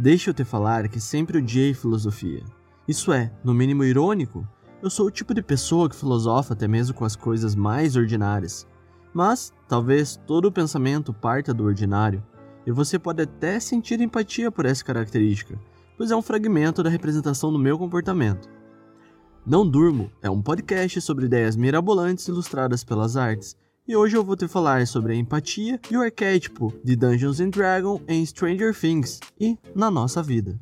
[0.00, 2.44] Deixa eu te falar que sempre odiei filosofia.
[2.86, 4.46] Isso é, no mínimo irônico,
[4.80, 8.64] eu sou o tipo de pessoa que filosofa até mesmo com as coisas mais ordinárias.
[9.12, 12.24] Mas, talvez todo o pensamento parta do ordinário,
[12.64, 15.58] e você pode até sentir empatia por essa característica,
[15.96, 18.48] pois é um fragmento da representação do meu comportamento.
[19.44, 23.56] Não Durmo é um podcast sobre ideias mirabolantes ilustradas pelas artes,
[23.88, 27.48] e hoje eu vou te falar sobre a empatia e o arquétipo de Dungeons and
[27.48, 30.60] Dragons em Stranger Things e na nossa vida.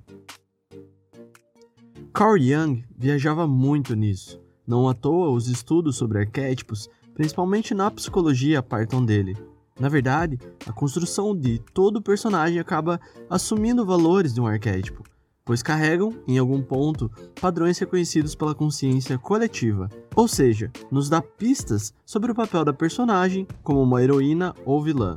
[2.15, 4.41] Carl Jung viajava muito nisso.
[4.65, 9.37] Não à toa os estudos sobre arquétipos, principalmente na psicologia, partam dele.
[9.79, 15.03] Na verdade, a construção de todo personagem acaba assumindo valores de um arquétipo,
[15.47, 17.09] pois carregam, em algum ponto,
[17.41, 23.47] padrões reconhecidos pela consciência coletiva, ou seja, nos dá pistas sobre o papel da personagem
[23.63, 25.17] como uma heroína ou vilã.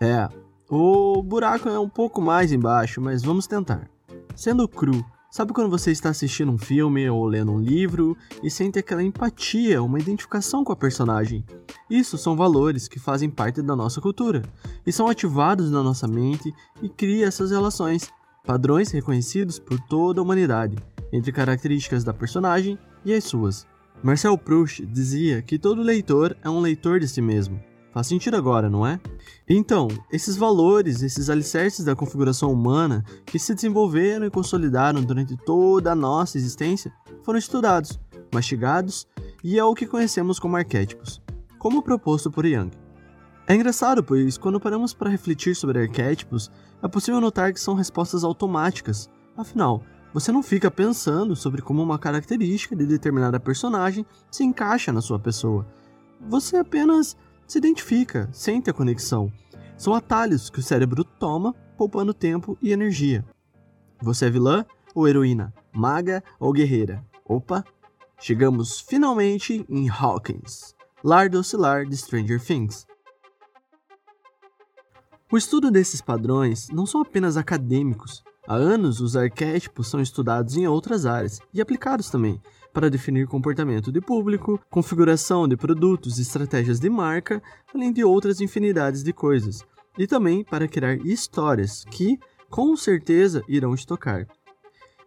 [0.00, 0.26] É,
[0.70, 3.90] o buraco é um pouco mais embaixo, mas vamos tentar.
[4.34, 8.78] Sendo cru, sabe quando você está assistindo um filme ou lendo um livro e sente
[8.78, 11.44] aquela empatia, uma identificação com a personagem?
[11.90, 14.40] Isso são valores que fazem parte da nossa cultura
[14.86, 18.10] e são ativados na nossa mente e cria essas relações
[18.44, 20.76] padrões reconhecidos por toda a humanidade,
[21.12, 23.66] entre características da personagem e as suas.
[24.02, 27.60] Marcel Proust dizia que todo leitor é um leitor de si mesmo.
[27.92, 28.98] Faz sentido agora, não é?
[29.46, 35.92] Então, esses valores, esses alicerces da configuração humana que se desenvolveram e consolidaram durante toda
[35.92, 36.90] a nossa existência
[37.22, 38.00] foram estudados,
[38.32, 39.06] mastigados
[39.44, 41.20] e é o que conhecemos como arquétipos,
[41.58, 42.70] como proposto por Jung.
[43.46, 46.50] É engraçado, pois quando paramos para refletir sobre arquétipos,
[46.82, 49.10] é possível notar que são respostas automáticas.
[49.36, 55.00] Afinal, você não fica pensando sobre como uma característica de determinada personagem se encaixa na
[55.00, 55.66] sua pessoa.
[56.20, 59.32] Você apenas se identifica, sente a conexão.
[59.76, 63.24] São atalhos que o cérebro toma, poupando tempo e energia.
[64.00, 65.52] Você é vilã ou heroína?
[65.72, 67.04] Maga ou guerreira?
[67.24, 67.64] Opa!
[68.20, 72.86] Chegamos finalmente em Hawkins, lar do oscilar de Stranger Things.
[75.32, 78.22] O estudo desses padrões não são apenas acadêmicos.
[78.46, 82.38] Há anos, os arquétipos são estudados em outras áreas e aplicados também
[82.70, 87.42] para definir comportamento de público, configuração de produtos e estratégias de marca,
[87.74, 89.64] além de outras infinidades de coisas,
[89.98, 92.18] e também para criar histórias que,
[92.50, 94.26] com certeza, irão te tocar.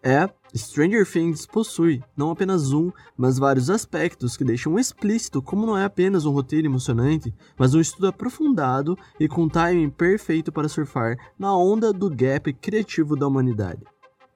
[0.01, 5.77] É, Stranger Things possui não apenas um, mas vários aspectos que deixam explícito como não
[5.77, 11.17] é apenas um roteiro emocionante, mas um estudo aprofundado e com timing perfeito para surfar
[11.37, 13.83] na onda do gap criativo da humanidade.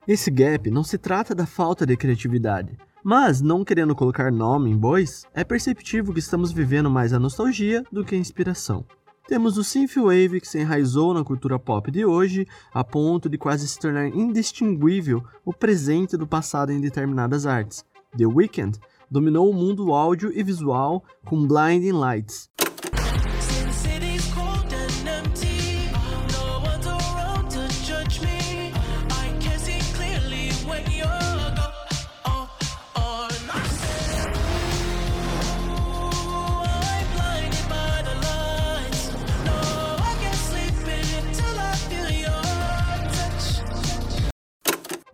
[0.08, 4.78] Esse gap não se trata da falta de criatividade, mas, não querendo colocar nome em
[4.78, 8.84] bois, é perceptível que estamos vivendo mais a nostalgia do que a inspiração.
[9.30, 13.68] Temos o synthwave que se enraizou na cultura pop de hoje, a ponto de quase
[13.68, 17.86] se tornar indistinguível o presente do passado em determinadas artes.
[18.18, 22.50] The Weeknd dominou o mundo áudio e visual com Blinding Lights,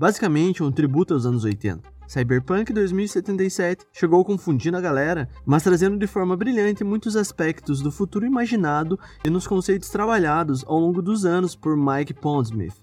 [0.06, 1.82] basicamente um tributo aos anos 80.
[2.08, 8.24] Cyberpunk 2077 chegou confundindo a galera, mas trazendo de forma brilhante muitos aspectos do futuro
[8.24, 12.76] imaginado e nos conceitos trabalhados ao longo dos anos por Mike Pondsmith.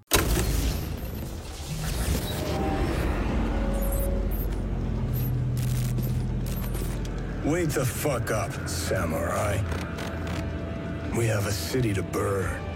[7.44, 9.62] Wake the fuck up, samurai.
[11.16, 12.71] We have a city to burn.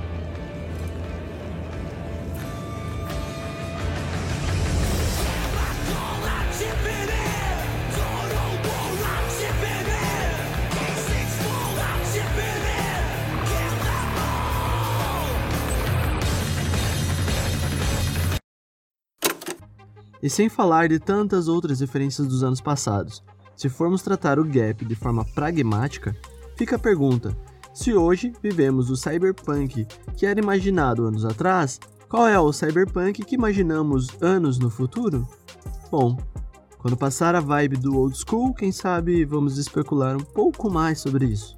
[20.26, 23.22] E sem falar de tantas outras referências dos anos passados.
[23.54, 26.16] Se formos tratar o gap de forma pragmática,
[26.56, 27.38] fica a pergunta:
[27.72, 29.86] se hoje vivemos o cyberpunk
[30.16, 31.78] que era imaginado anos atrás,
[32.08, 35.28] qual é o cyberpunk que imaginamos anos no futuro?
[35.92, 36.18] Bom,
[36.78, 41.26] quando passar a vibe do old school, quem sabe vamos especular um pouco mais sobre
[41.26, 41.54] isso.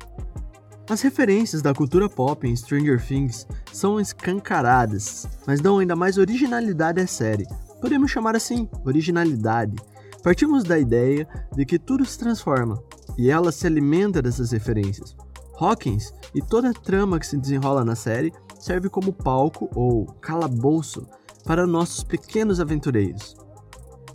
[0.91, 7.01] As referências da cultura pop em Stranger Things são escancaradas, mas dão ainda mais originalidade
[7.01, 7.47] à série,
[7.81, 9.77] Podemos chamar assim, originalidade.
[10.23, 12.83] Partimos da ideia de que tudo se transforma,
[13.17, 15.17] e ela se alimenta dessas referências.
[15.59, 21.07] Hawkins e toda a trama que se desenrola na série serve como palco ou calabouço
[21.45, 23.37] para nossos pequenos aventureiros.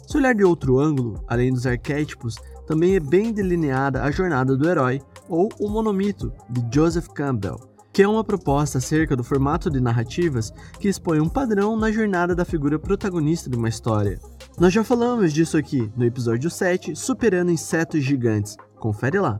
[0.08, 2.36] Se olhar de outro ângulo, além dos arquétipos,
[2.68, 7.60] também é bem delineada a jornada do herói, ou o monomito, de Joseph Campbell,
[7.94, 12.34] que é uma proposta acerca do formato de narrativas que expõe um padrão na jornada
[12.34, 14.20] da figura protagonista de uma história.
[14.60, 18.58] Nós já falamos disso aqui no episódio 7, Superando Insetos Gigantes.
[18.80, 19.40] Confere lá.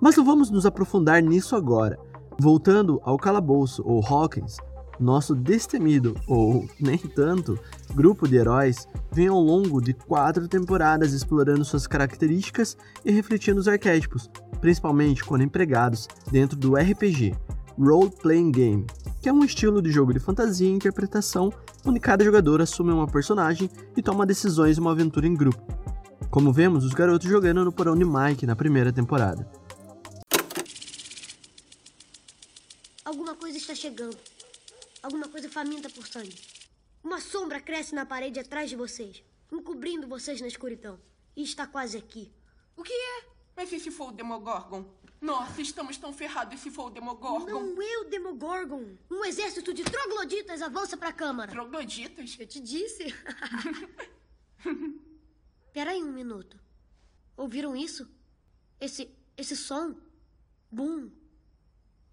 [0.00, 1.98] Mas não vamos nos aprofundar nisso agora.
[2.38, 4.58] Voltando ao calabouço ou Hawkins,
[4.98, 7.58] nosso destemido, ou nem tanto,
[7.94, 13.66] grupo de heróis vem ao longo de quatro temporadas explorando suas características e refletindo os
[13.66, 14.30] arquétipos,
[14.60, 17.34] principalmente quando empregados dentro do RPG,
[17.78, 18.86] Role Playing Game,
[19.20, 21.52] que é um estilo de jogo de fantasia e interpretação
[21.84, 25.60] onde cada jogador assume uma personagem e toma decisões em uma aventura em grupo.
[26.30, 29.50] Como vemos os garotos jogando no porão de Mike na primeira temporada.
[33.04, 34.16] Alguma coisa está chegando.
[35.02, 36.38] Alguma coisa faminta por sangue.
[37.02, 39.22] Uma sombra cresce na parede atrás de vocês,
[39.52, 40.98] encobrindo vocês na escuridão.
[41.36, 42.32] E está quase aqui.
[42.76, 43.31] O que é?
[43.56, 44.84] Mas e se for o Demogorgon?
[45.20, 47.46] Nossa, estamos tão ferrados se for o Demogorgon.
[47.46, 48.96] Não é o Demogorgon.
[49.10, 51.52] Um exército de trogloditas avança para a Câmara.
[51.52, 52.36] Trogloditas?
[52.38, 53.14] Eu te disse.
[55.72, 56.58] Peraí um minuto.
[57.36, 58.10] Ouviram isso?
[58.80, 59.94] Esse, esse som?
[60.70, 61.10] Bum.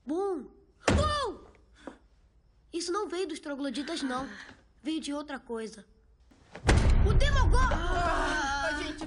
[0.06, 0.46] Bum.
[0.88, 1.50] Bum!
[2.72, 4.30] Isso não veio dos trogloditas, não.
[4.84, 5.86] Veio de outra coisa.
[7.10, 7.79] O Demogorgon!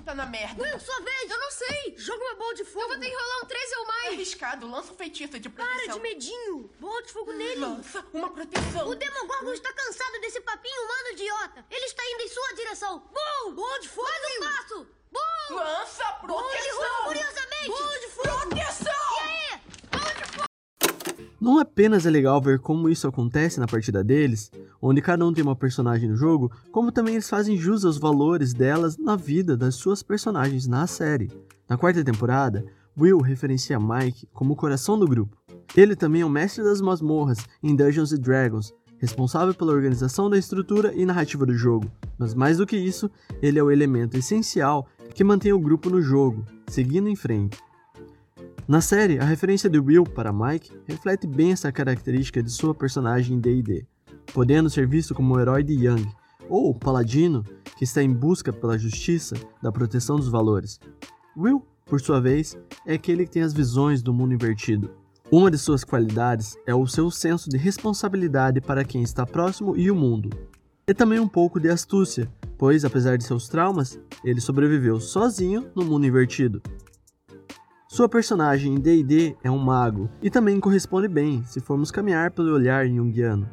[0.05, 0.61] Tá na merda.
[0.63, 1.31] Will, sua vez!
[1.31, 1.95] Eu não sei!
[1.97, 2.81] Joga uma bola de fogo!
[2.87, 4.07] Eu vou ter que rolar um 13 ou É mais!
[4.15, 5.95] arriscado, lança um feitiço de Para proteção.
[5.95, 6.71] de medinho!
[6.81, 7.61] Bola de fogo nele!
[7.61, 8.89] Lança uma proteção.
[8.89, 11.65] O Demogorgon está cansado desse papinho humano idiota!
[11.71, 12.99] Ele está indo em sua direção!
[13.13, 13.55] Bum!
[13.55, 14.09] Bola de fogo!
[14.09, 14.87] Mais um passo!
[15.13, 15.55] Bum!
[15.55, 17.05] Lança a Ele proteção.
[17.05, 17.69] furiosamente!
[17.69, 18.29] Bola de fogo!
[18.29, 18.93] Proteção!
[19.13, 19.61] E aí?
[19.91, 21.32] Bola de fogo!
[21.43, 24.49] Não apenas é legal ver como isso acontece na partida deles,
[24.81, 28.55] onde cada um tem uma personagem no jogo, como também eles fazem jus aos valores
[28.55, 31.33] delas na vida das suas personagens na série.
[31.69, 32.65] Na quarta temporada,
[32.97, 35.37] Will referencia Mike como o coração do grupo.
[35.77, 40.95] Ele também é o mestre das masmorras em Dungeons Dragons, responsável pela organização da estrutura
[40.95, 43.11] e narrativa do jogo, mas mais do que isso,
[43.43, 47.59] ele é o elemento essencial que mantém o grupo no jogo, seguindo em frente.
[48.69, 53.37] Na série, a referência de Will para Mike reflete bem essa característica de sua personagem
[53.37, 53.85] em D&D,
[54.33, 56.09] podendo ser visto como o herói de Young,
[56.49, 57.45] ou paladino
[57.77, 60.79] que está em busca pela justiça da proteção dos valores.
[61.37, 62.57] Will, por sua vez,
[62.87, 64.93] é aquele que tem as visões do mundo invertido.
[65.29, 69.91] Uma de suas qualidades é o seu senso de responsabilidade para quem está próximo e
[69.91, 70.31] o mundo.
[70.87, 75.85] E também um pouco de astúcia, pois apesar de seus traumas, ele sobreviveu sozinho no
[75.85, 76.63] mundo invertido.
[77.93, 82.51] Sua personagem em D&D é um mago e também corresponde bem se formos caminhar pelo
[82.51, 83.47] olhar junguiano.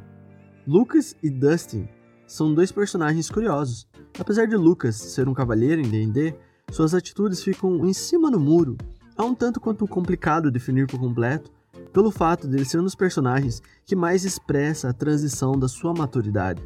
[0.65, 1.89] Lucas e Dustin
[2.25, 3.85] são dois personagens curiosos.
[4.17, 6.33] Apesar de Lucas ser um cavalheiro em D&D,
[6.71, 8.77] suas atitudes ficam em cima do muro.
[9.17, 11.51] É um tanto quanto complicado definir por completo,
[11.91, 15.93] pelo fato de ele ser um dos personagens que mais expressa a transição da sua
[15.93, 16.63] maturidade.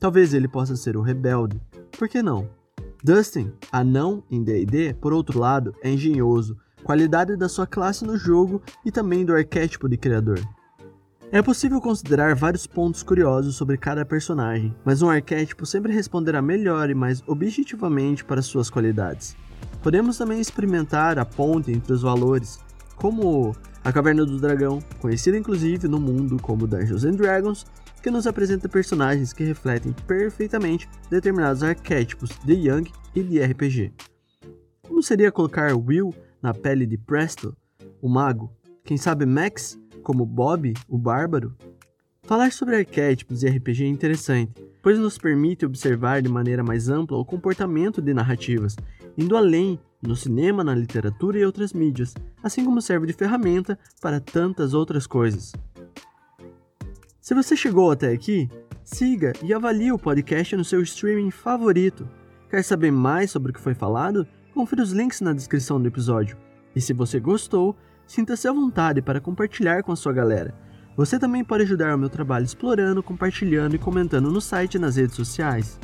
[0.00, 1.62] Talvez ele possa ser o rebelde.
[1.96, 2.50] Por que não?
[3.04, 8.62] Dustin, anão em D&D, por outro lado, é engenhoso, qualidade da sua classe no jogo
[8.84, 10.40] e também do arquétipo de criador.
[11.30, 16.90] É possível considerar vários pontos curiosos sobre cada personagem, mas um arquétipo sempre responderá melhor
[16.90, 19.34] e mais objetivamente para suas qualidades.
[19.82, 22.58] Podemos também experimentar a ponte entre os valores,
[22.96, 27.64] como a Caverna do Dragão, conhecida inclusive no mundo como Dungeons and Dragons,
[28.02, 32.84] que nos apresenta personagens que refletem perfeitamente determinados arquétipos de Young
[33.14, 33.92] e de RPG.
[34.86, 37.56] Como seria colocar Will na pele de Presto,
[38.00, 38.50] o mago?
[38.84, 41.54] Quem sabe Max como Bob, o bárbaro?
[42.24, 47.16] Falar sobre arquétipos e RPG é interessante, pois nos permite observar de maneira mais ampla
[47.16, 48.76] o comportamento de narrativas,
[49.16, 54.18] indo além no cinema, na literatura e outras mídias, assim como serve de ferramenta para
[54.18, 55.52] tantas outras coisas.
[57.20, 58.50] Se você chegou até aqui,
[58.82, 62.08] siga e avalie o podcast no seu streaming favorito.
[62.50, 64.26] Quer saber mais sobre o que foi falado?
[64.54, 66.36] Confira os links na descrição do episódio.
[66.76, 70.54] E se você gostou, sinta-se à vontade para compartilhar com a sua galera.
[70.96, 74.96] Você também pode ajudar o meu trabalho explorando, compartilhando e comentando no site e nas
[74.96, 75.80] redes sociais.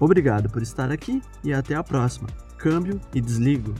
[0.00, 2.28] Obrigado por estar aqui e até a próxima.
[2.56, 3.74] Câmbio e desligo.